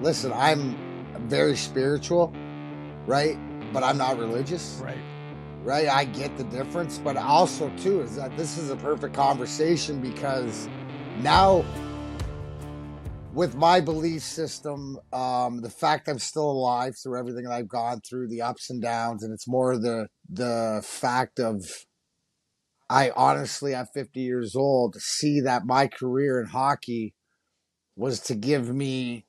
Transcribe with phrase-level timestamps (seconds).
[0.00, 0.76] listen, I'm
[1.28, 2.32] very spiritual,
[3.06, 3.38] right?
[3.72, 4.80] But I'm not religious.
[4.82, 4.98] Right.
[5.62, 5.88] Right.
[5.88, 6.98] I get the difference.
[6.98, 10.68] But also, too, is that this is a perfect conversation because
[11.18, 11.64] now
[13.32, 18.00] with my belief system, um, the fact I'm still alive through everything that I've gone
[18.00, 21.64] through, the ups and downs, and it's more the the fact of
[22.88, 27.14] I honestly at 50 years old to see that my career in hockey
[27.94, 29.26] was to give me,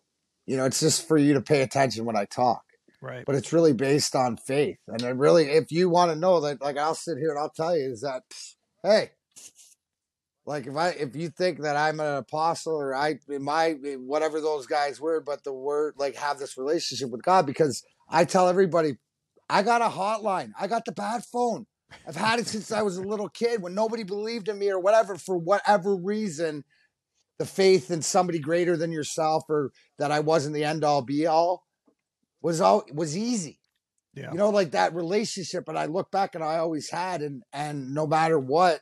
[0.52, 2.64] you know, it's just for you to pay attention when I talk.
[3.02, 3.23] Right.
[3.26, 4.80] But it's really based on faith.
[4.90, 7.54] And it really, if you want to know that, like I'll sit here and I'll
[7.55, 8.23] tell you is that,
[8.84, 9.12] hey,
[10.45, 14.66] like if I if you think that I'm an apostle or I my whatever those
[14.66, 18.98] guys were, but the word like have this relationship with God because I tell everybody
[19.50, 20.52] I got a hotline.
[20.59, 21.66] I got the bad phone.
[22.06, 24.81] I've had it since I was a little kid when nobody believed in me or
[24.81, 26.66] whatever for whatever reason.
[27.41, 31.26] The faith in somebody greater than yourself or that I wasn't the end all be
[31.26, 31.64] all
[32.39, 33.58] was all was easy.
[34.14, 34.31] Yeah.
[34.31, 37.95] You know, like that relationship, and I look back and I always had, and and
[37.95, 38.81] no matter what,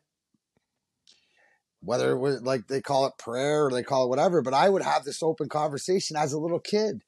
[1.80, 4.67] whether it was like they call it prayer or they call it whatever, but I
[4.67, 7.03] would have this open conversation as a little kid,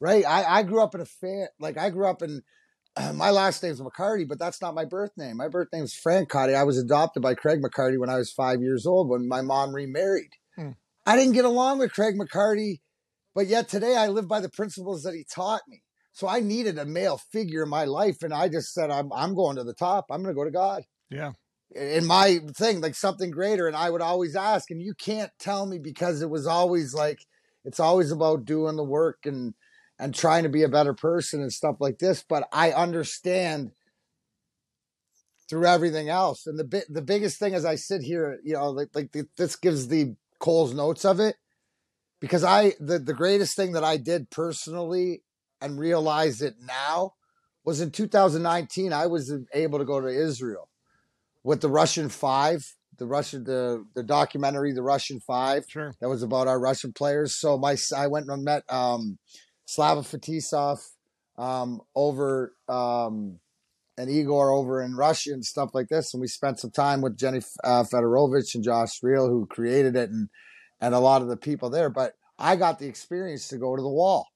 [0.00, 0.24] right?
[0.26, 2.42] I, I grew up in a fan, like I grew up in,
[2.96, 5.36] uh, my last name's McCarty, but that's not my birth name.
[5.36, 6.56] My birth name's Frank Cotty.
[6.56, 9.72] I was adopted by Craig McCarty when I was five years old when my mom
[9.72, 10.32] remarried.
[11.06, 12.80] I didn't get along with Craig McCarty,
[13.34, 15.82] but yet today I live by the principles that he taught me.
[16.12, 19.34] So I needed a male figure in my life, and I just said, I'm, I'm
[19.34, 20.06] going to the top.
[20.10, 21.32] I'm going to go to God Yeah.
[21.74, 23.66] in my thing, like something greater.
[23.66, 27.20] And I would always ask, and you can't tell me because it was always like
[27.64, 29.54] it's always about doing the work and
[29.98, 32.24] and trying to be a better person and stuff like this.
[32.28, 33.70] But I understand
[35.48, 36.46] through everything else.
[36.46, 39.26] And the bit the biggest thing as I sit here, you know, like like the,
[39.36, 41.36] this gives the Coles Notes of it
[42.20, 45.22] because I the the greatest thing that I did personally
[45.60, 47.14] and realize it now
[47.64, 50.68] was in 2019 I was able to go to Israel
[51.44, 52.64] with the Russian Five,
[52.98, 55.64] the Russian the the documentary, the Russian Five.
[55.68, 55.92] Sure.
[56.00, 57.38] That was about our Russian players.
[57.38, 59.18] So my I went and met um,
[59.66, 60.78] Slava Fetisov
[61.38, 63.38] um, over um,
[64.00, 67.18] and Igor over in Russia and stuff like this, and we spent some time with
[67.18, 70.28] Jenny uh, Feterovich and Josh Riehl, who created it, and
[70.80, 71.90] and a lot of the people there.
[71.90, 74.26] But I got the experience to go to the wall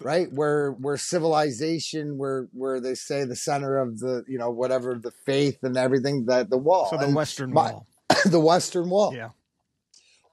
[0.00, 4.98] right where where civilization where where they say the center of the you know whatever
[5.00, 7.86] the faith and everything that the wall So the And Western my- Wall.
[8.26, 9.30] the western wall Yeah.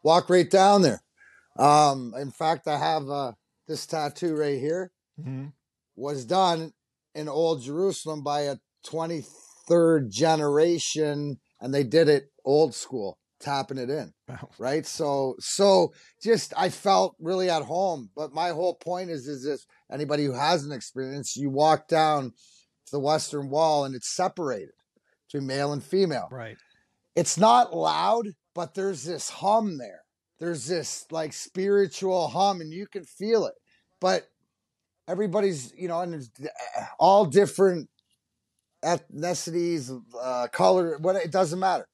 [0.04, 1.02] walk right down there
[1.60, 3.34] um in fact i have uh
[3.68, 4.92] this tattoo right here
[5.24, 5.48] hmm
[5.96, 6.74] was done
[7.16, 8.56] in old jerusalem by a
[8.88, 14.50] 23rd generation and they did it old school tapping it in Wow.
[14.60, 19.44] right so so just i felt really at home but my whole point is is
[19.44, 22.30] this anybody who hasn't experienced you walk down
[22.86, 24.70] to the western wall and it's separated
[25.28, 26.58] between male and female Right.
[27.16, 30.02] it's not loud but there's this hum there
[30.40, 33.56] there's this like spiritual hum and you can feel it
[34.00, 34.28] but
[35.12, 37.90] everybody's you know and uh, all different
[38.84, 41.88] ethnicities uh color what it doesn't matter.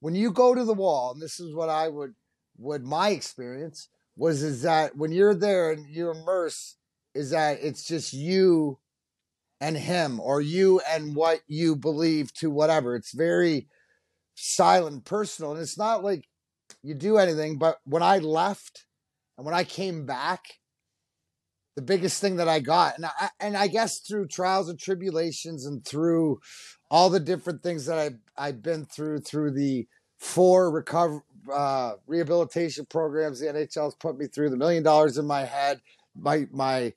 [0.00, 2.14] When you go to the wall and this is what i would
[2.58, 6.76] would my experience was is that when you're there and you immerse
[7.14, 8.78] is that it's just you
[9.60, 12.96] and him or you and what you believe to whatever.
[12.96, 13.68] It's very
[14.34, 16.24] silent personal and it's not like
[16.82, 18.86] you do anything but when i left
[19.36, 20.40] and when i came back
[21.74, 25.66] the biggest thing that i got and i and i guess through trials and tribulations
[25.66, 26.40] and through
[26.90, 29.86] all the different things that i've i've been through through the
[30.18, 31.22] four recover
[31.52, 35.80] uh rehabilitation programs the nhl's put me through the million dollars in my head
[36.14, 36.92] my my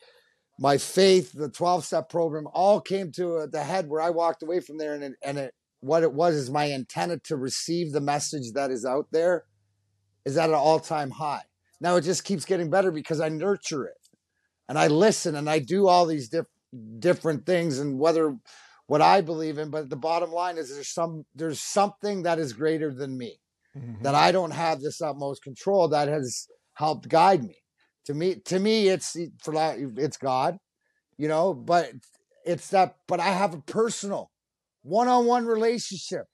[0.59, 4.59] my faith the 12 step program all came to the head where i walked away
[4.59, 8.01] from there and it, and it what it was is my antenna to receive the
[8.01, 9.45] message that is out there
[10.25, 11.43] is at an all-time high.
[11.79, 14.04] Now it just keeps getting better because i nurture it
[14.69, 16.45] and i listen and i do all these diff-
[16.99, 18.35] different things and whether
[18.87, 22.53] what i believe in but the bottom line is there's some there's something that is
[22.53, 23.39] greater than me
[23.75, 24.03] Mhm.
[24.03, 27.57] that I don't have this utmost control that has helped guide me.
[28.05, 30.57] To me, to me, it's for that it's God,
[31.17, 31.53] you know.
[31.53, 31.91] But
[32.45, 32.95] it's that.
[33.05, 34.31] But I have a personal,
[34.83, 36.27] one-on-one relationship.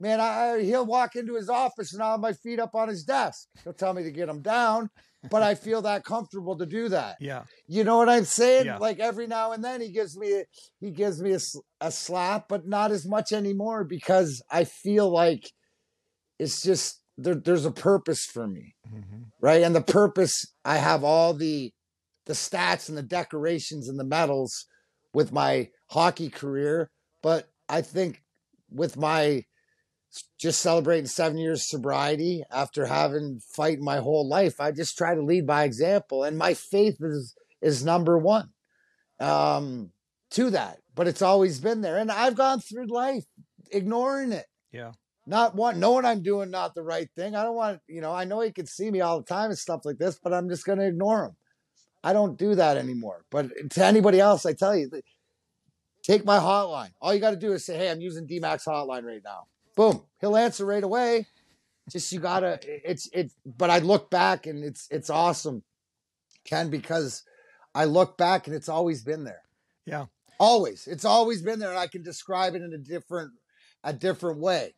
[0.00, 3.04] Man, I he'll walk into his office and I'll have my feet up on his
[3.04, 3.48] desk.
[3.64, 4.90] He'll tell me to get him down,
[5.30, 7.16] but I feel that comfortable to do that.
[7.20, 7.42] Yeah.
[7.66, 8.66] You know what I'm saying?
[8.66, 8.78] Yeah.
[8.78, 10.44] Like every now and then he gives me
[10.80, 11.40] he gives me a,
[11.80, 15.50] a slap, but not as much anymore because I feel like
[16.38, 19.62] it's just there, there's a purpose for me, hmm right?
[19.62, 21.72] And the purpose I have all the
[22.26, 24.66] the stats and the decorations and the medals
[25.12, 26.90] with my hockey career,
[27.22, 28.22] but I think
[28.70, 29.44] with my
[30.38, 35.22] just celebrating seven years sobriety after having fight my whole life, I just try to
[35.22, 38.50] lead by example, and my faith is is number one
[39.20, 39.90] um,
[40.30, 40.78] to that.
[40.94, 43.24] But it's always been there, and I've gone through life
[43.70, 44.46] ignoring it.
[44.72, 44.92] Yeah.
[45.26, 47.36] Not want knowing I'm doing not the right thing.
[47.36, 48.12] I don't want you know.
[48.12, 50.48] I know he can see me all the time and stuff like this, but I'm
[50.48, 51.36] just going to ignore him.
[52.02, 53.24] I don't do that anymore.
[53.30, 54.90] But to anybody else, I tell you,
[56.02, 56.92] take my hotline.
[57.00, 59.48] All you got to do is say, "Hey, I'm using DMAC's hotline right now."
[59.78, 61.28] Boom, he'll answer right away.
[61.88, 62.58] Just you gotta.
[62.66, 65.62] It's it But I look back and it's it's awesome,
[66.44, 67.22] Ken, because
[67.74, 69.42] I look back and it's always been there.
[69.86, 70.06] Yeah,
[70.40, 70.88] always.
[70.88, 73.30] It's always been there, and I can describe it in a different
[73.84, 74.74] a different way.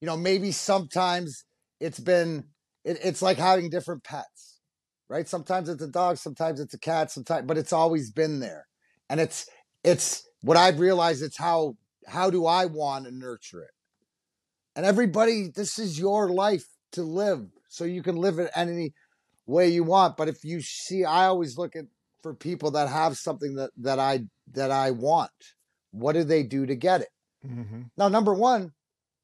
[0.00, 1.44] You know, maybe sometimes
[1.80, 2.46] it's been.
[2.84, 4.54] It, it's like having different pets
[5.08, 5.28] right?
[5.28, 8.66] Sometimes it's a dog, sometimes it's a cat, sometimes, but it's always been there.
[9.08, 9.46] And it's,
[9.84, 11.76] it's what I've realized it's how,
[12.08, 13.70] how do I want to nurture it?
[14.76, 17.46] And everybody, this is your life to live.
[17.68, 18.92] So you can live it any
[19.46, 20.16] way you want.
[20.16, 21.84] But if you see, I always look at
[22.22, 24.20] for people that have something that, that I,
[24.52, 25.30] that I want,
[25.90, 27.08] what do they do to get it?
[27.46, 27.82] Mm-hmm.
[27.96, 28.72] Now, number one,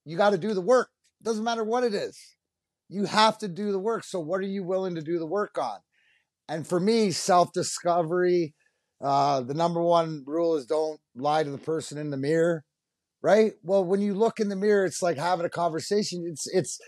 [0.04, 0.90] you got to do the work.
[1.22, 2.16] Doesn't matter what it is
[2.90, 4.04] you have to do the work.
[4.04, 5.78] So, what are you willing to do the work on?
[6.48, 8.54] And for me, self discovery,
[9.00, 12.64] uh, the number one rule is don't lie to the person in the mirror,
[13.22, 13.52] right?
[13.62, 16.24] Well, when you look in the mirror, it's like having a conversation.
[16.26, 16.78] It's, it's,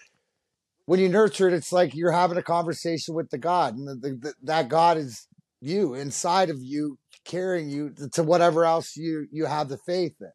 [0.87, 3.95] when you nurture it, it's like you're having a conversation with the God, and the,
[3.95, 5.27] the, the, that God is
[5.61, 10.33] you inside of you, carrying you to whatever else you you have the faith in.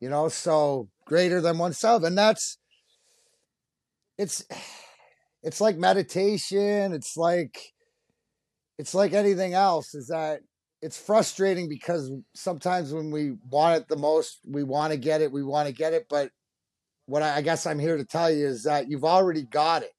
[0.00, 2.58] You know, so greater than oneself, and that's
[4.18, 4.44] it's
[5.42, 7.72] it's like meditation it's like
[8.78, 10.40] it's like anything else is that
[10.82, 15.32] it's frustrating because sometimes when we want it the most we want to get it
[15.32, 16.30] we want to get it but
[17.06, 19.92] what I, I guess i'm here to tell you is that you've already got it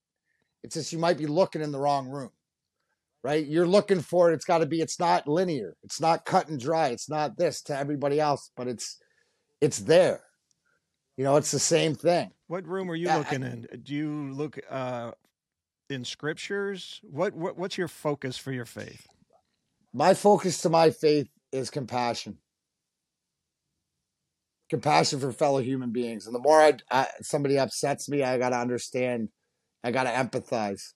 [0.63, 2.31] it's just you might be looking in the wrong room
[3.23, 6.47] right you're looking for it it's got to be it's not linear it's not cut
[6.47, 8.97] and dry it's not this to everybody else but it's
[9.61, 10.21] it's there
[11.17, 13.67] you know it's the same thing what room are you looking I, in?
[13.83, 15.11] Do you look uh,
[15.89, 17.01] in scriptures?
[17.03, 19.05] What, what what's your focus for your faith?
[19.97, 22.37] My focus to my faith is compassion.
[24.69, 28.49] Compassion for fellow human beings, and the more I, I somebody upsets me, I got
[28.49, 29.29] to understand.
[29.83, 30.93] I got to empathize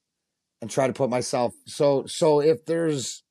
[0.62, 1.54] and try to put myself.
[1.66, 3.24] So so if there's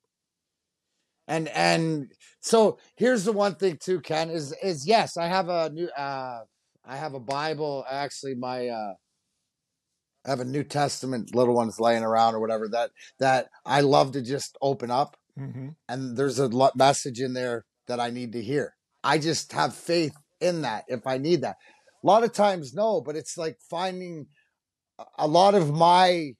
[1.29, 5.69] and and so here's the one thing too, Ken is is yes, I have a
[5.69, 6.41] new uh
[6.83, 7.85] I have a Bible.
[7.89, 8.95] Actually, my uh,
[10.25, 14.11] I have a New Testament little ones laying around or whatever that that I love
[14.13, 15.67] to just open up, mm-hmm.
[15.89, 18.75] and there's a lot message in there that I need to hear.
[19.03, 21.57] I just have faith in that if I need that.
[22.03, 24.27] A lot of times, no, but it's like finding
[25.17, 26.31] a lot of my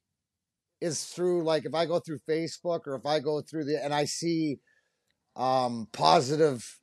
[0.79, 3.93] is through like if I go through Facebook or if I go through the and
[3.93, 4.59] I see
[5.35, 6.79] um positive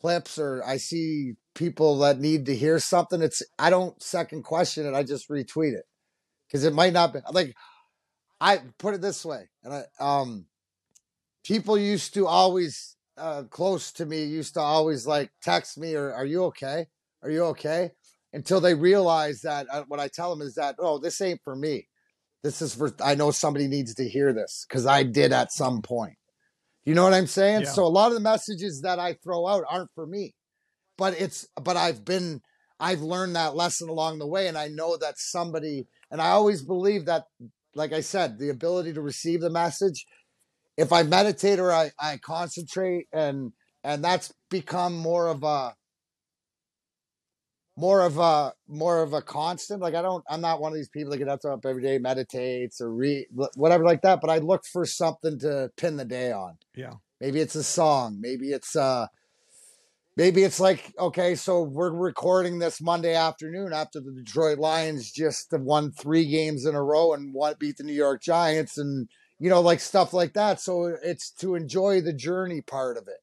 [0.00, 4.86] clips or I see people that need to hear something, it's I don't second question
[4.86, 4.94] it.
[4.94, 5.84] I just retweet it
[6.46, 7.54] because it might not be like
[8.40, 10.46] I put it this way, and I um
[11.48, 16.12] people used to always uh, close to me used to always like text me or
[16.12, 16.86] are you okay?
[17.22, 17.90] Are you okay?
[18.32, 21.56] Until they realize that uh, what I tell them is that oh this ain't for
[21.56, 21.88] me.
[22.44, 25.82] This is for I know somebody needs to hear this because I did at some
[25.82, 26.14] point.
[26.84, 27.62] You know what I'm saying?
[27.62, 27.70] Yeah.
[27.70, 30.34] So a lot of the messages that I throw out aren't for me
[30.98, 32.42] but it's but I've been
[32.78, 36.62] I've learned that lesson along the way, and I know that somebody and I always
[36.62, 37.24] believe that,
[37.74, 40.04] like I said, the ability to receive the message.
[40.78, 43.52] If I meditate or I, I concentrate and
[43.84, 45.74] and that's become more of a
[47.76, 49.80] more of a more of a constant.
[49.80, 52.80] Like I don't, I'm not one of these people that gets up every day, meditates
[52.80, 54.20] or read whatever like that.
[54.20, 56.58] But I look for something to pin the day on.
[56.74, 56.94] Yeah.
[57.20, 58.18] Maybe it's a song.
[58.20, 59.06] Maybe it's uh
[60.16, 65.46] maybe it's like okay so we're recording this monday afternoon after the detroit lions just
[65.52, 69.50] won three games in a row and what beat the new york giants and you
[69.50, 73.18] know like stuff like that so it's to enjoy the journey part of it.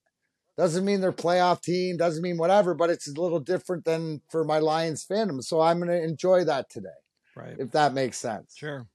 [0.57, 4.43] Doesn't mean they're playoff team doesn't mean whatever but it's a little different than for
[4.43, 6.87] my lions fandom so i'm going to enjoy that today
[7.35, 7.55] right.
[7.59, 8.55] if that makes sense.
[8.55, 8.87] Sure.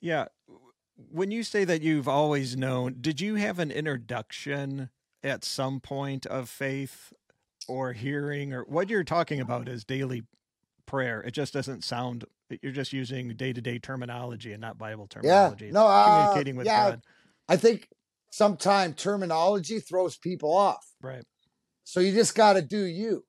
[0.00, 0.26] Yeah
[1.10, 4.88] when you say that you've always known did you have an introduction
[5.22, 7.12] at some point of faith
[7.68, 10.22] or hearing or what you're talking about is daily
[10.86, 11.22] prayer.
[11.22, 12.24] It just doesn't sound
[12.62, 15.66] You're just using day to day terminology and not Bible terminology.
[15.66, 16.90] It's No, uh, communicating with yeah.
[16.90, 17.00] God.
[17.48, 17.88] I think
[18.30, 20.84] sometimes terminology throws people off.
[21.00, 21.24] Right.
[21.84, 23.24] So you just got to do you.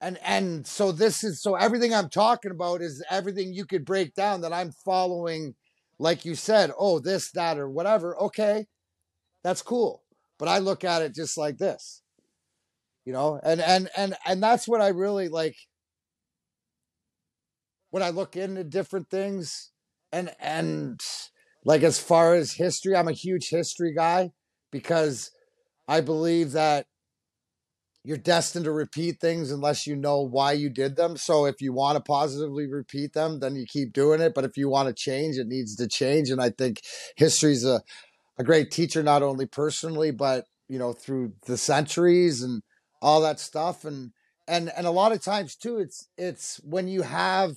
[0.00, 4.14] And and so this is so everything I'm talking about is everything you could break
[4.14, 5.54] down that I'm following
[5.98, 8.16] like you said, oh this that or whatever.
[8.18, 8.66] Okay.
[9.42, 10.02] That's cool.
[10.38, 12.02] But I look at it just like this.
[13.06, 15.56] You know, and and and and that's what I really like
[17.96, 19.70] when I look into different things
[20.12, 21.00] and and
[21.64, 24.32] like as far as history, I'm a huge history guy
[24.70, 25.30] because
[25.88, 26.88] I believe that
[28.04, 31.16] you're destined to repeat things unless you know why you did them.
[31.16, 34.34] So if you want to positively repeat them, then you keep doing it.
[34.34, 36.28] But if you want to change, it needs to change.
[36.28, 36.82] And I think
[37.16, 37.80] history's a,
[38.38, 42.60] a great teacher, not only personally, but you know, through the centuries and
[43.00, 43.86] all that stuff.
[43.86, 44.10] And
[44.46, 47.56] and and a lot of times too, it's it's when you have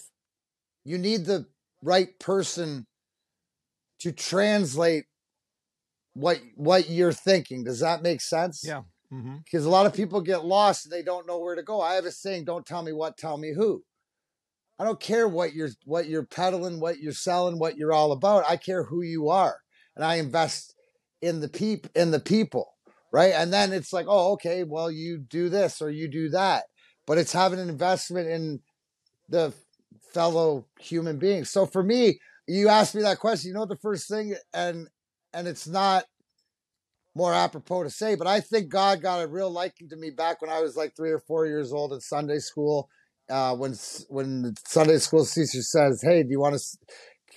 [0.90, 1.46] you need the
[1.84, 2.88] right person
[4.00, 5.06] to translate
[6.14, 7.64] what what you're thinking.
[7.64, 8.64] Does that make sense?
[8.66, 8.82] Yeah.
[9.12, 11.80] hmm because a lot of people get lost and they don't know where to go.
[11.80, 13.84] I have a saying, don't tell me what, tell me who.
[14.80, 18.50] I don't care what you're what you're peddling, what you're selling, what you're all about.
[18.50, 19.58] I care who you are.
[19.96, 20.74] And I invest
[21.22, 22.74] in the peep in the people.
[23.12, 23.34] Right.
[23.36, 26.64] And then it's like, oh, okay, well, you do this or you do that.
[27.06, 28.62] But it's having an investment in
[29.28, 29.54] the
[30.14, 31.50] fellow human beings.
[31.50, 34.88] So for me, you asked me that question, you know the first thing, and
[35.34, 36.06] and it's not
[37.16, 40.42] more apropos to say, but I think God got a real liking to me back
[40.42, 42.90] when I was like three or four years old in Sunday school.
[43.30, 43.76] Uh, when
[44.10, 46.78] when Sunday school teacher says, "Hey, do you want to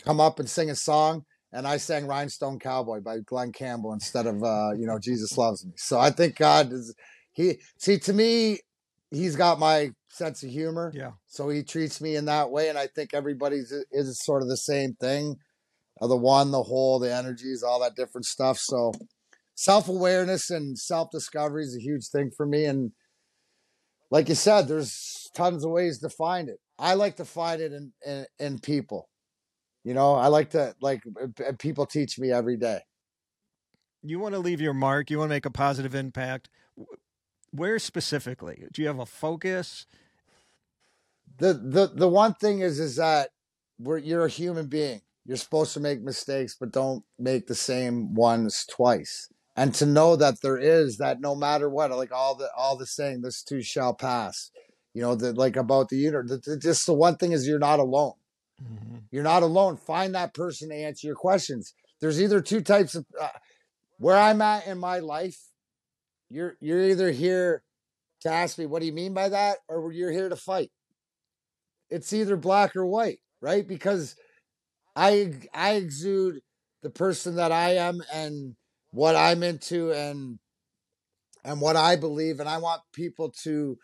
[0.04, 4.26] come up and sing a song?" and I sang "Rhinestone Cowboy" by Glen Campbell instead
[4.26, 6.94] of uh, you know "Jesus Loves Me." So I think God is
[7.32, 7.58] he.
[7.78, 8.60] See, to me,
[9.10, 11.12] he's got my sense of humor, Yeah.
[11.26, 14.56] so he treats me in that way, and I think everybody's is sort of the
[14.56, 15.36] same thing,
[16.00, 18.58] uh, the one, the whole, the energies, all that different stuff.
[18.58, 18.92] So
[19.54, 22.64] self awareness and self discovery is a huge thing for me.
[22.64, 22.92] And
[24.10, 26.58] like you said, there's tons of ways to find it.
[26.78, 29.08] I like to find it in in, in people.
[29.84, 32.80] You know, I like to like uh, people teach me every day.
[34.02, 35.10] You want to leave your mark.
[35.10, 36.50] You want to make a positive impact.
[37.50, 38.64] Where specifically?
[38.72, 39.86] Do you have a focus?
[41.38, 43.30] The the the one thing is is that
[43.78, 45.02] we're you're a human being.
[45.24, 49.28] You're supposed to make mistakes, but don't make the same ones twice.
[49.54, 52.86] And to know that there is that no matter what, like all the all the
[52.86, 54.50] saying, this too shall pass.
[54.94, 56.38] You know, that like about the universe.
[56.60, 58.14] Just the one thing is you're not alone.
[59.10, 59.76] You're not alone.
[59.76, 61.74] Find that person to answer your questions.
[62.00, 63.28] There's either two types of uh,
[63.98, 65.38] where I'm at in my life.
[66.30, 67.62] You're you're either here
[68.22, 70.70] to ask me what do you mean by that, or you're here to fight
[71.92, 73.66] it's either black or white, right?
[73.66, 74.16] Because
[74.96, 76.40] I I exude
[76.82, 78.56] the person that I am and
[78.90, 80.38] what I'm into and
[81.44, 83.78] and what I believe and I want people to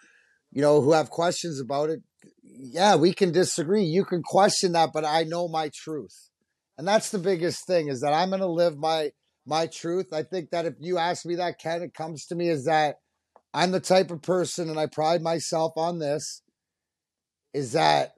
[0.50, 2.02] you know who have questions about it
[2.42, 3.84] yeah we can disagree.
[3.84, 6.30] You can question that but I know my truth.
[6.76, 9.10] And that's the biggest thing is that I'm going to live my
[9.46, 10.12] my truth.
[10.12, 12.96] I think that if you ask me that Ken it comes to me is that
[13.52, 16.42] I'm the type of person and I pride myself on this
[17.58, 18.12] is that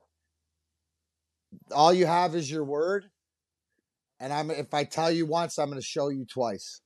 [1.74, 3.06] all you have is your word
[4.20, 6.82] and i'm if i tell you once i'm going to show you twice.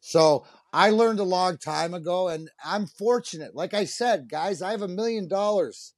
[0.00, 3.54] So i learned a long time ago and i'm fortunate.
[3.54, 5.94] Like i said guys i have a million dollars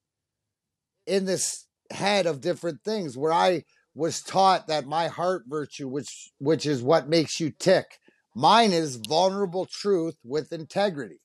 [1.06, 3.64] in this head of different things where i
[3.94, 7.98] was taught that my heart virtue which which is what makes you tick
[8.34, 11.20] mine is vulnerable truth with integrity.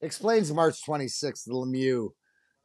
[0.00, 2.10] Explains march 26th the lemieux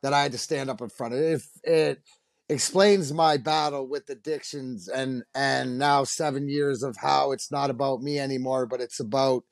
[0.04, 1.20] that i had to stand up in front of.
[1.20, 2.04] It If it
[2.50, 8.02] explains my battle with addictions and and now seven years of how it's not about
[8.02, 9.44] me anymore but it's about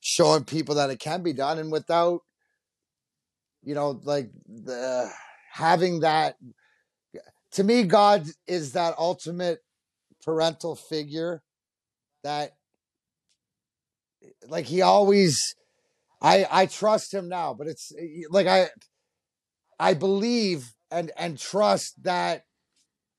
[0.00, 2.20] showing people that it can be done and without
[3.62, 5.08] you know like the
[5.52, 6.36] having that
[7.52, 9.60] to me god is that ultimate
[10.24, 11.42] parental figure
[12.24, 12.56] that
[14.48, 15.54] like he always
[16.20, 17.92] i i trust him now but it's
[18.30, 18.68] like i
[19.78, 22.44] i believe and and trust that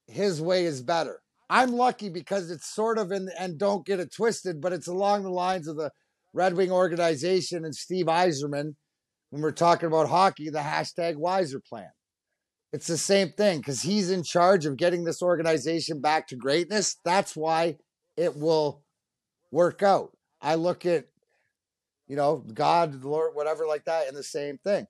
[0.07, 1.21] his way is better.
[1.51, 5.23] I'm lucky because it's sort of in and don't get it twisted but it's along
[5.23, 5.91] the lines of the
[6.33, 8.75] red wing organization and steve yzerman
[9.29, 11.89] when we're talking about hockey the hashtag yzerplan.
[12.71, 16.97] It's the same thing because he's in charge of getting this organization back to greatness.
[17.03, 17.77] That's why
[18.15, 18.83] it will
[19.51, 20.11] work out.
[20.39, 21.05] I look at
[22.07, 24.87] you know god the lord whatever like that and the same thing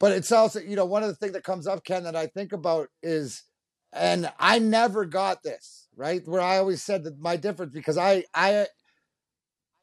[0.00, 2.26] but it's also you know one of the things that comes up ken that i
[2.26, 3.42] think about is
[3.90, 6.22] and I never got this right?
[6.28, 8.66] Where I always said that my difference because I I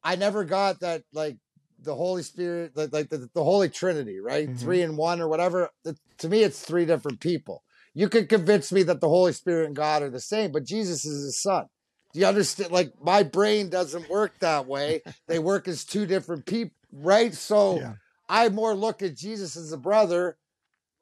[0.03, 1.37] I never got that like
[1.81, 4.47] the Holy Spirit like, like the, the Holy Trinity right?
[4.49, 4.59] Mhm.
[4.59, 5.69] three and one or whatever.
[5.83, 7.63] It- to me it's three different people.
[7.93, 11.03] You could convince me that the Holy Spirit and God are the same but Jesus
[11.05, 11.65] is his son.
[12.13, 15.01] Do you understand like my brain doesn't work that way.
[15.27, 17.33] They work as two different people right?
[17.33, 17.93] So Yeah.
[18.27, 20.37] I more look at Jesus as a brother,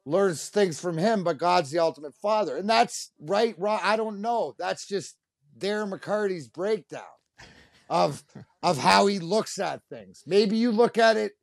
[0.06, 2.58] learns things from him, but God's the ultimate father.
[2.58, 3.80] And that's right, wrong.
[3.84, 4.54] I don't know.
[4.60, 5.16] That's just
[5.58, 7.04] Darren McCarty's breakdown
[7.90, 8.24] of
[8.62, 10.24] of how he looks at things.
[10.26, 11.34] Maybe you look at it.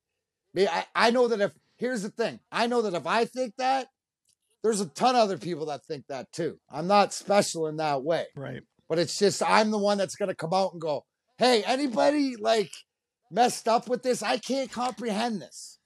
[0.56, 3.86] I, I know that if here's the thing, I know that if I think that,
[4.62, 6.58] there's a ton of other people that think that too.
[6.70, 8.62] I'm not special in that way Right.
[8.88, 11.04] but it's just I'm the one that's gonna come out and go,
[11.38, 12.70] "Hey, anybody like
[13.30, 14.22] messed up with this?
[14.22, 15.78] I can't comprehend this."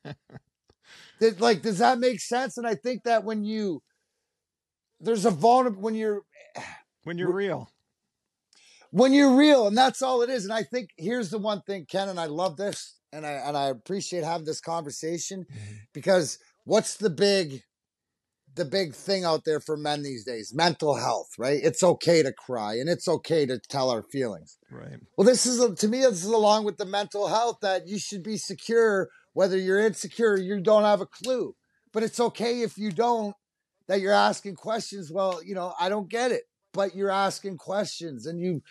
[1.21, 2.59] Did, like, does that make sense?
[2.59, 3.83] And I think that when you
[5.01, 6.23] there's a vulnerable when you're
[7.05, 7.69] When you're real.
[8.91, 10.45] when you're real, and that's all it is.
[10.45, 13.57] And I think here's the one thing, Ken, and I love this, and I and
[13.57, 15.75] I appreciate having this conversation mm-hmm.
[15.93, 17.63] because what's the big
[18.57, 22.33] the big thing out there for men these days mental health right it's okay to
[22.33, 24.99] cry and it's okay to tell our feelings Right.
[25.17, 26.01] Well, this is a, to me.
[26.01, 30.37] This is along with the mental health that you should be secure, whether you're insecure,
[30.37, 31.55] you don't have a clue.
[31.93, 33.37] But it's okay if you don't.
[33.87, 35.13] That you're asking questions.
[35.13, 36.43] Well, you know, I don't get it,
[36.73, 38.63] but you're asking questions, and you.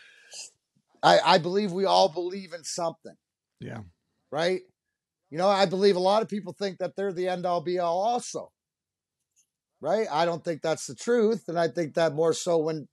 [1.02, 3.16] I I believe we all believe in something,
[3.62, 3.82] Yeah.
[4.30, 4.62] right?
[5.30, 7.80] You know, I believe a lot of people think that they're the end all be
[7.80, 8.52] all, also.
[9.84, 10.08] Right?
[10.10, 12.88] I don't think that's the truth, and I think that more so when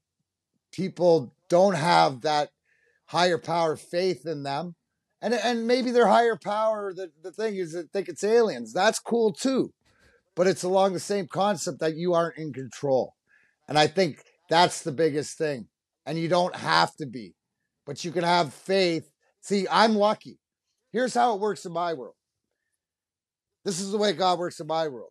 [0.72, 2.50] people don't have that
[3.06, 4.74] higher power faith in them
[5.22, 8.72] and and maybe their higher power the, the thing is that think it's aliens.
[8.72, 9.72] That's cool too
[10.36, 13.14] but it's along the same concept that you aren't in control
[13.68, 15.66] and i think that's the biggest thing
[16.06, 17.34] and you don't have to be
[17.86, 19.10] but you can have faith.
[19.40, 20.38] See i'm lucky.
[20.92, 22.14] Here's how it works in my world.
[23.64, 25.10] This is the way god works in my world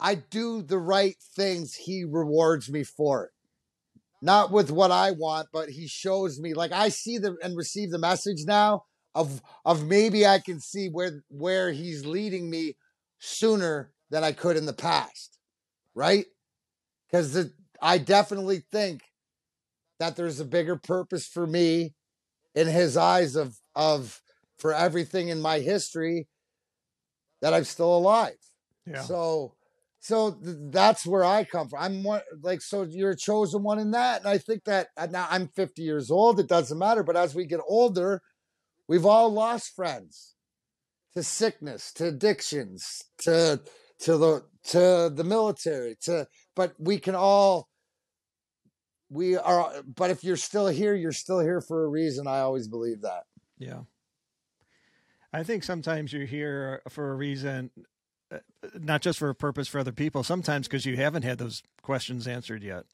[0.00, 3.30] i do the right things he rewards me for it
[4.22, 7.90] not with what I want, but he shows me like I see the and receive
[7.90, 12.76] the message now of of maybe I can see where where he's leading me
[13.18, 15.38] sooner than I could in the past.
[15.94, 16.26] Right?
[17.10, 19.02] Cuz I definitely think
[19.98, 21.94] that there's a bigger purpose for me
[22.54, 24.22] in his eyes of of
[24.58, 26.26] for everything in my history
[27.42, 28.38] that I'm still alive.
[28.86, 29.02] Yeah.
[29.02, 29.55] So,
[30.06, 31.82] so th- that's where I come from.
[31.82, 35.08] I'm one like so you're a chosen one in that, and I think that uh,
[35.10, 36.38] now I'm 50 years old.
[36.38, 38.22] It doesn't matter, but as we get older,
[38.86, 40.36] we've all lost friends
[41.16, 43.60] to sickness, to addictions, to
[44.00, 47.68] to the to the military, to but we can all
[49.10, 49.72] we are.
[49.82, 52.28] But if you're still here, you're still here for a reason.
[52.28, 53.24] I always believe that.
[53.58, 53.80] Yeah.
[55.32, 57.82] I think sometimes you're here for a reason, uh,
[58.74, 62.26] not just for a purpose for other people, sometimes because you haven't had those questions
[62.26, 62.84] answered yet.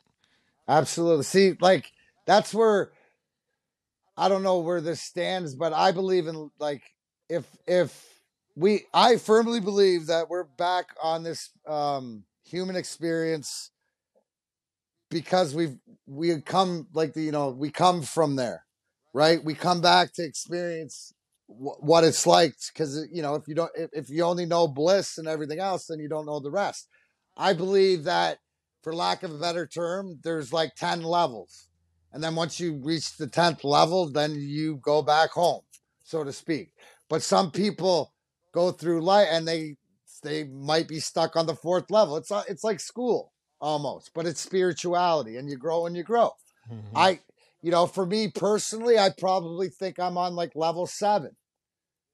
[0.68, 1.25] Absolutely.
[1.25, 1.92] See, like
[2.27, 2.92] that's where
[4.16, 6.83] I don't know where this stands, but I believe in like
[7.29, 8.21] if if
[8.57, 13.71] we I firmly believe that we're back on this um human experience
[15.11, 18.64] because we've we come like the you know we come from there
[19.12, 21.12] right we come back to experience
[21.57, 25.29] what it's like because you know if you don't if, you only know bliss and
[25.29, 26.88] everything else then you don't know the rest.
[27.37, 28.38] I believe that
[28.83, 31.69] for lack of a better term there's like 10 levels.
[32.12, 35.62] And then once you reach the 10th level then you go back home
[36.03, 36.73] so to speak.
[37.09, 38.12] But some people
[38.53, 39.77] go through life and they
[40.23, 42.17] they might be stuck on the fourth level.
[42.17, 46.33] It's it's like school almost but it's spirituality and you grow and you grow.
[46.71, 46.97] Mm-hmm.
[46.97, 47.21] I,
[47.62, 51.31] you know, for me personally, I probably think I'm on like level seven.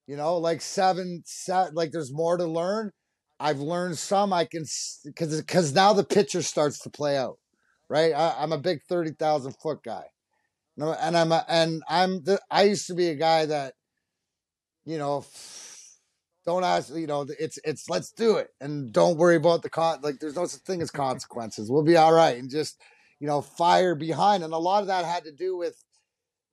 [0.09, 2.93] You know, like seven, set, like there's more to learn.
[3.39, 4.33] I've learned some.
[4.33, 4.65] I can
[5.05, 7.37] because because now the picture starts to play out,
[7.91, 8.15] right?
[8.15, 10.05] I, I'm a big thirty thousand foot guy,
[10.79, 12.41] no, and I'm a, and I'm the.
[12.51, 13.75] I used to be a guy that,
[14.87, 15.27] you know,
[16.47, 16.91] don't ask.
[16.95, 19.99] You know, it's it's let's do it, and don't worry about the con.
[20.03, 21.71] Like there's no such thing as consequences.
[21.71, 22.81] We'll be all right, and just
[23.21, 25.77] you know fire behind and a lot of that had to do with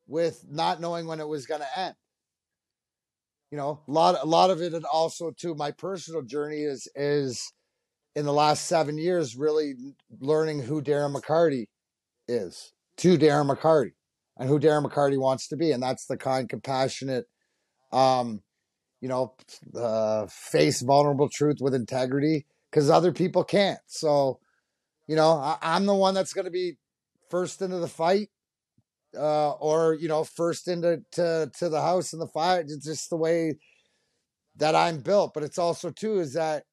[0.08, 1.96] with not knowing when it was going to end
[3.52, 6.88] you know a lot a lot of it and also too my personal journey is
[6.96, 7.54] is
[8.16, 9.74] in the last seven years really
[10.20, 11.68] learning who darren mccarty
[12.28, 13.92] is to darren mccarty
[14.38, 17.26] and who darren mccarty wants to be and that's the kind compassionate
[17.92, 18.42] um
[19.02, 19.36] you know
[19.78, 23.80] uh face vulnerable truth with integrity because other people can't.
[23.88, 24.40] So
[25.08, 26.78] you know, I, I'm the one that's going to be
[27.30, 28.30] first into the fight,
[29.18, 32.62] uh, or you know, first into to to the house and the fire.
[32.62, 33.58] It's just the way
[34.58, 35.34] that I'm built.
[35.34, 36.64] But it's also too is that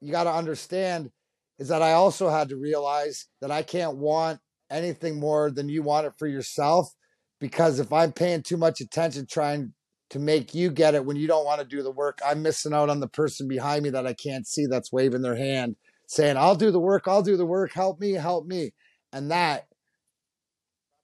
[0.00, 1.10] you got to understand
[1.58, 4.38] is that I also had to realize that I can't want
[4.70, 6.88] anything more than you want it for yourself.
[7.40, 9.72] Because if I'm paying too much attention trying
[10.10, 12.72] to make you get it when you don't want to do the work, I'm missing
[12.72, 15.76] out on the person behind me that I can't see that's waving their hand
[16.08, 18.72] saying, I'll do the work, I'll do the work, help me, help me.
[19.12, 19.66] And that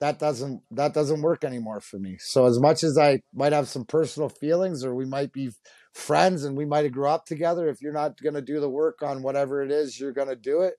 [0.05, 2.17] that doesn't that doesn't work anymore for me.
[2.19, 5.49] So as much as I might have some personal feelings or we might be
[5.95, 8.69] friends and we might have grew up together, if you're not going to do the
[8.69, 10.75] work on whatever it is you're going to do it,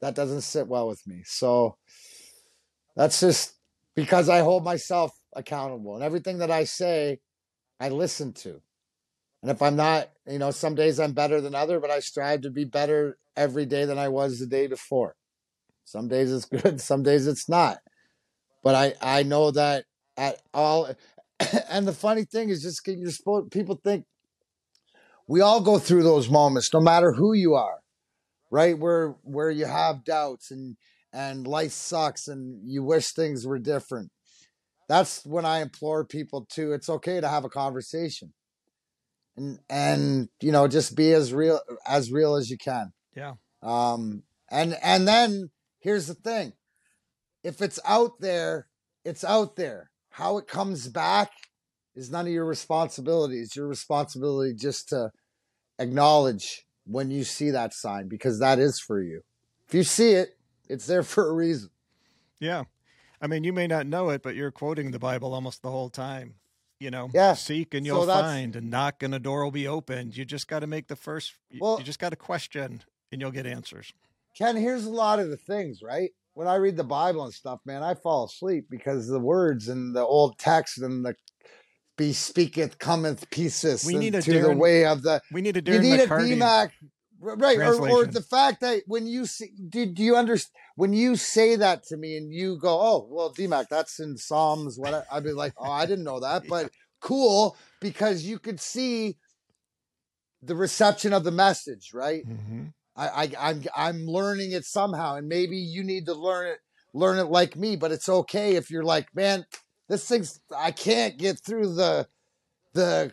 [0.00, 1.22] that doesn't sit well with me.
[1.24, 1.76] So
[2.96, 3.54] that's just
[3.94, 7.20] because I hold myself accountable and everything that I say,
[7.78, 8.60] I listen to.
[9.42, 12.40] And if I'm not, you know, some days I'm better than other, but I strive
[12.40, 15.14] to be better every day than I was the day before.
[15.84, 17.78] Some days it's good, some days it's not.
[18.62, 19.84] But I I know that
[20.16, 20.90] at all
[21.70, 24.04] and the funny thing is just you're supposed people think
[25.26, 27.80] we all go through those moments no matter who you are
[28.50, 28.78] right?
[28.78, 30.76] Where where you have doubts and
[31.12, 34.10] and life sucks and you wish things were different.
[34.88, 38.32] That's when i implore people to it's okay to have a conversation
[39.36, 42.92] and and you know just be as real as real as you can.
[43.14, 43.34] Yeah.
[43.62, 46.52] Um and and then here's the thing
[47.42, 48.66] if it's out there
[49.04, 49.90] it's out there.
[50.10, 51.30] How it comes back
[51.94, 53.40] is none of your responsibility.
[53.40, 55.10] It's your responsibility just to
[55.78, 59.22] acknowledge when you see that sign because that is for you.
[59.68, 60.36] If you see it
[60.68, 61.70] it's there for a reason.
[62.38, 62.64] Yeah.
[63.20, 65.90] I mean you may not know it but you're quoting the bible almost the whole
[65.90, 66.34] time
[66.78, 67.34] you know yeah.
[67.34, 70.16] seek and you'll so find and knock and a door will be opened.
[70.16, 73.30] You just got to make the first well, you just got to question and you'll
[73.30, 73.92] get answers.
[74.36, 77.60] Ken here's a lot of the things right when i read the bible and stuff
[77.64, 81.14] man i fall asleep because the words and the old text and the
[81.96, 85.56] be speaketh cometh pieces we need a to Darren, the way of the we need
[85.56, 86.70] a Darren you need McCarty a DMAC
[87.20, 91.56] right or, or the fact that when you see did you understand when you say
[91.56, 95.32] that to me and you go oh well dmac that's in psalms what i'd be
[95.32, 99.16] like oh i didn't know that but cool because you could see
[100.42, 102.26] the reception of the message right?
[102.26, 102.66] Mm-hmm.
[103.00, 106.58] I, I i'm i'm learning it somehow and maybe you need to learn it
[106.92, 109.46] learn it like me but it's okay if you're like man
[109.88, 112.06] this thing's i can't get through the
[112.74, 113.12] the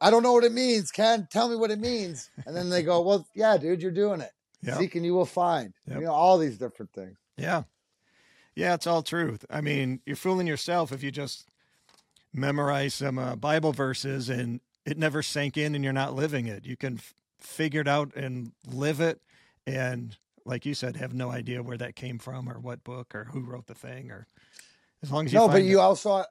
[0.00, 1.28] I don't know what it means, Ken.
[1.30, 2.30] Tell me what it means.
[2.46, 4.30] And then they go, Well, yeah, dude, you're doing it.
[4.62, 4.78] Yep.
[4.78, 5.74] Seek and you will find.
[5.86, 5.98] Yep.
[5.98, 7.18] You know, all these different things.
[7.36, 7.64] Yeah.
[8.54, 9.44] Yeah, it's all truth.
[9.50, 11.46] I mean, you're fooling yourself if you just
[12.32, 16.66] memorize some uh, Bible verses and it never sank in and you're not living it.
[16.66, 19.20] You can f- figure it out and live it.
[19.66, 23.24] And like you said, have no idea where that came from or what book or
[23.24, 24.26] who wrote the thing or
[25.02, 25.82] as long as you no, but you it.
[25.82, 26.24] also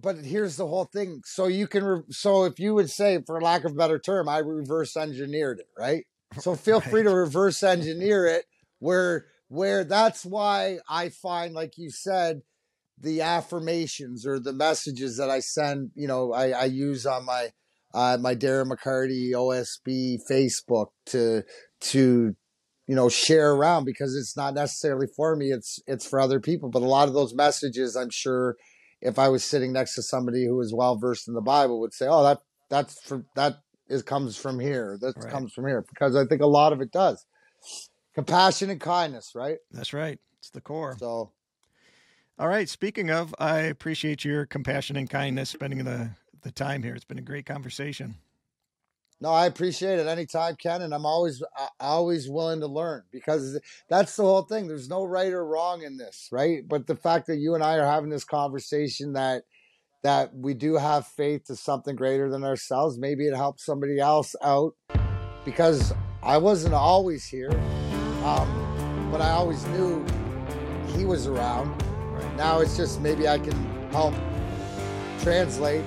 [0.00, 1.22] but here's the whole thing.
[1.24, 4.28] So you can, re- so if you would say, for lack of a better term,
[4.28, 6.04] I reverse engineered it, right?
[6.38, 6.90] So feel right.
[6.90, 8.44] free to reverse engineer it
[8.78, 12.42] where, where that's why I find, like you said,
[12.98, 17.50] the affirmations or the messages that I send, you know, I, I use on my,
[17.96, 21.42] uh, my Darren McCarty OSB Facebook to,
[21.80, 22.36] to,
[22.86, 25.46] you know, share around because it's not necessarily for me.
[25.46, 26.68] It's, it's for other people.
[26.68, 28.56] But a lot of those messages, I'm sure,
[29.00, 31.94] if I was sitting next to somebody who was well versed in the Bible, would
[31.94, 33.56] say, "Oh, that that's for that
[33.88, 34.98] is comes from here.
[35.00, 35.32] That right.
[35.32, 37.24] comes from here," because I think a lot of it does.
[38.14, 39.58] Compassion and kindness, right?
[39.70, 40.18] That's right.
[40.38, 40.96] It's the core.
[40.98, 41.32] So,
[42.38, 42.68] all right.
[42.68, 46.10] Speaking of, I appreciate your compassion and kindness, spending the
[46.46, 46.94] the time here.
[46.94, 48.14] It's been a great conversation.
[49.20, 51.42] No, I appreciate it anytime, Ken, and I'm always
[51.80, 54.68] always willing to learn because that's the whole thing.
[54.68, 56.62] There's no right or wrong in this, right?
[56.66, 59.42] But the fact that you and I are having this conversation that
[60.02, 64.36] that we do have faith to something greater than ourselves, maybe it helps somebody else
[64.42, 64.74] out
[65.44, 67.50] because I wasn't always here,
[68.22, 70.04] um, but I always knew
[70.94, 71.70] he was around.
[72.12, 72.36] Right.
[72.36, 74.14] Now it's just maybe I can help
[75.22, 75.84] translate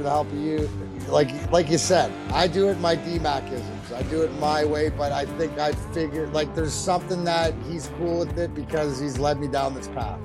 [0.00, 0.68] through the help of you
[1.08, 3.92] like like you said, I do it my DMACisms.
[3.92, 7.88] I do it my way, but I think I figured like there's something that he's
[7.98, 10.20] cool with it because he's led me down this path.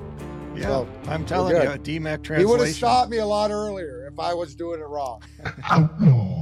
[0.54, 2.38] Yeah, so, I'm telling you, DMAC translation.
[2.38, 5.20] He would have stopped me a lot earlier if I was doing it wrong.